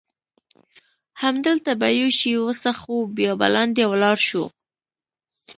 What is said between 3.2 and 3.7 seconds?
به